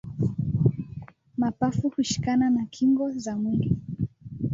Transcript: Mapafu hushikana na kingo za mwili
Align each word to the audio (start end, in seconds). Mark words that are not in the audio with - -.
Mapafu 1.37 1.89
hushikana 1.89 2.49
na 2.49 2.65
kingo 2.65 3.11
za 3.11 3.37
mwili 3.37 3.77